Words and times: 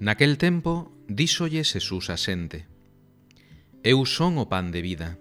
Naquel 0.00 0.38
tempo, 0.38 0.88
díxolle 1.12 1.60
Xesús 1.60 2.08
a 2.08 2.16
xente, 2.16 2.64
Eu 3.84 4.08
son 4.08 4.40
o 4.40 4.48
pan 4.48 4.72
de 4.72 4.80
vida. 4.80 5.20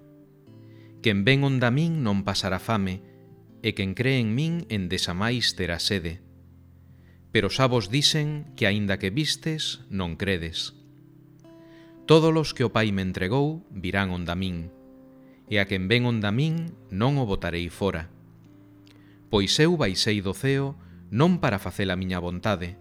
Quen 1.04 1.28
ven 1.28 1.44
onda 1.44 1.68
min 1.68 2.00
non 2.00 2.24
pasará 2.24 2.64
fame, 2.64 3.04
e 3.60 3.76
quen 3.76 3.92
cree 3.92 4.24
en 4.24 4.32
min 4.32 4.64
en 4.72 4.88
desamais 4.88 5.52
terá 5.60 5.84
sede. 5.84 6.24
Pero 7.36 7.52
xa 7.52 7.68
vos 7.68 7.92
dicen 7.92 8.56
que 8.56 8.72
aínda 8.72 8.96
que 9.04 9.12
vistes, 9.12 9.84
non 9.92 10.16
credes. 10.16 10.80
Todos 12.08 12.32
os 12.32 12.56
que 12.56 12.64
o 12.64 12.72
Pai 12.72 12.96
me 12.96 13.04
entregou 13.04 13.68
virán 13.76 14.16
onda 14.16 14.32
min, 14.32 14.72
e 15.52 15.60
a 15.60 15.68
quen 15.68 15.92
ven 15.92 16.08
onda 16.08 16.32
min 16.32 16.72
non 16.88 17.20
o 17.20 17.28
botarei 17.28 17.68
fora. 17.68 18.08
Pois 19.28 19.60
eu 19.60 19.76
baixei 19.76 20.24
do 20.24 20.32
ceo 20.32 20.80
non 21.12 21.44
para 21.44 21.60
facer 21.60 21.92
a 21.92 22.00
miña 22.00 22.24
vontade, 22.24 22.80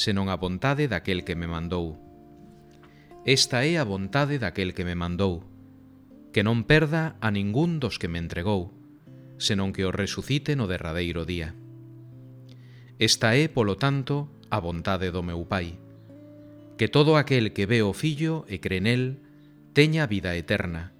senón 0.00 0.32
a 0.32 0.40
vontade 0.40 0.88
daquel 0.88 1.28
que 1.28 1.36
me 1.36 1.44
mandou. 1.44 2.00
Esta 3.28 3.68
é 3.68 3.76
a 3.76 3.84
vontade 3.84 4.40
daquel 4.40 4.72
que 4.72 4.88
me 4.88 4.96
mandou, 4.96 5.44
que 6.32 6.40
non 6.40 6.64
perda 6.64 7.20
a 7.20 7.28
ningún 7.28 7.84
dos 7.84 8.00
que 8.00 8.08
me 8.08 8.16
entregou, 8.16 8.72
senón 9.36 9.76
que 9.76 9.84
o 9.84 9.92
resucite 9.92 10.56
no 10.56 10.64
derradeiro 10.64 11.28
día. 11.28 11.52
Esta 12.96 13.36
é, 13.36 13.52
polo 13.52 13.76
tanto, 13.76 14.32
a 14.48 14.56
vontade 14.56 15.12
do 15.12 15.20
meu 15.20 15.44
Pai, 15.44 15.76
que 16.80 16.88
todo 16.88 17.20
aquel 17.20 17.52
que 17.52 17.68
ve 17.68 17.84
o 17.84 17.92
Fillo 17.92 18.48
e 18.48 18.56
cre 18.56 18.80
nel 18.80 19.20
teña 19.76 20.08
vida 20.08 20.32
eterna, 20.32 20.96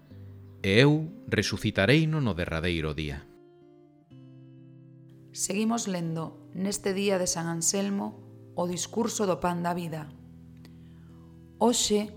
e 0.61 0.77
eu 0.77 1.09
resucitareino 1.25 2.21
no 2.21 2.37
derradeiro 2.37 2.93
día. 2.93 3.25
Seguimos 5.33 5.89
lendo 5.89 6.37
neste 6.53 6.93
día 6.93 7.17
de 7.17 7.25
San 7.25 7.49
Anselmo 7.49 8.30
o 8.61 8.69
discurso 8.69 9.25
do 9.25 9.41
pan 9.41 9.65
da 9.65 9.73
vida. 9.73 10.13
Hoxe 11.57 12.13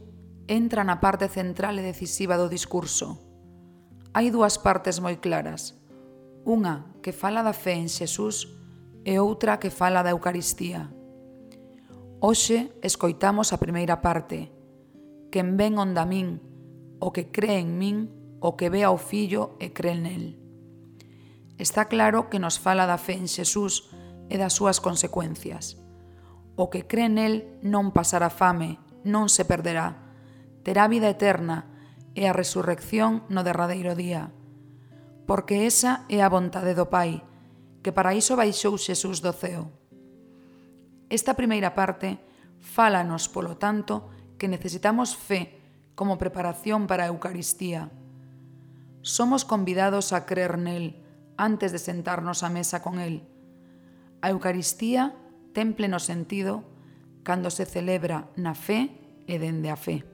entra 0.51 0.83
na 0.83 0.99
parte 0.99 1.31
central 1.31 1.79
e 1.79 1.87
decisiva 1.87 2.35
do 2.35 2.51
discurso. 2.51 3.15
Hai 4.11 4.27
dúas 4.27 4.59
partes 4.59 4.99
moi 4.99 5.23
claras. 5.23 5.79
Unha 6.43 6.99
que 6.99 7.15
fala 7.15 7.47
da 7.47 7.55
fe 7.55 7.79
en 7.79 7.87
Xesús 7.87 8.51
e 9.07 9.23
outra 9.23 9.55
que 9.55 9.71
fala 9.71 10.03
da 10.03 10.11
Eucaristía. 10.11 10.91
Hoxe 12.19 12.75
escoitamos 12.83 13.55
a 13.55 13.61
primeira 13.63 14.03
parte. 14.03 14.51
Quen 15.31 15.55
ven 15.55 15.79
onda 15.79 16.03
min, 16.03 16.43
o 16.99 17.15
que 17.15 17.31
cree 17.31 17.63
en 17.63 17.79
min, 17.79 18.11
o 18.43 18.59
que 18.59 18.67
ve 18.67 18.83
ao 18.83 18.99
fillo 18.99 19.55
e 19.63 19.71
cree 19.71 19.95
nel. 19.95 20.35
Está 21.55 21.87
claro 21.87 22.27
que 22.27 22.43
nos 22.43 22.59
fala 22.59 22.83
da 22.83 22.99
fe 22.99 23.15
en 23.15 23.31
Xesús 23.31 23.87
e 24.27 24.35
das 24.35 24.51
súas 24.59 24.83
consecuencias. 24.83 25.79
O 26.55 26.69
que 26.69 26.85
cree 26.85 27.09
nel 27.09 27.57
non 27.65 27.89
pasará 27.89 28.29
fame, 28.29 28.77
non 29.01 29.27
se 29.29 29.43
perderá. 29.43 29.97
Terá 30.61 30.85
vida 30.85 31.09
eterna 31.09 31.65
e 32.13 32.29
a 32.29 32.35
resurrección 32.35 33.25
no 33.29 33.41
derradeiro 33.41 33.97
día. 33.97 34.29
Porque 35.25 35.65
esa 35.65 36.05
é 36.13 36.21
a 36.21 36.29
vontade 36.29 36.77
do 36.77 36.93
Pai, 36.93 37.25
que 37.81 37.91
para 37.91 38.13
iso 38.13 38.37
baixou 38.37 38.77
Xesús 38.77 39.19
do 39.25 39.33
ceo. 39.33 39.73
Esta 41.09 41.33
primeira 41.33 41.73
parte 41.73 42.21
fálanos, 42.63 43.27
polo 43.27 43.57
tanto, 43.57 44.09
que 44.39 44.47
necesitamos 44.47 45.17
fe 45.17 45.59
como 45.95 46.17
preparación 46.17 46.87
para 46.87 47.03
a 47.05 47.11
Eucaristía. 47.11 47.91
Somos 49.01 49.43
convidados 49.43 50.13
a 50.13 50.25
creer 50.25 50.57
nel 50.57 51.03
antes 51.35 51.75
de 51.75 51.81
sentarnos 51.81 52.41
á 52.41 52.49
mesa 52.49 52.81
con 52.81 53.01
el. 53.03 53.27
A 54.23 54.31
Eucaristía 54.31 55.17
ten 55.53 55.73
pleno 55.73 55.99
sentido 55.99 56.63
cando 57.23 57.49
se 57.49 57.65
celebra 57.65 58.29
na 58.35 58.53
fe 58.53 58.89
e 59.27 59.39
dende 59.39 59.69
a 59.69 59.77
fe. 59.77 60.12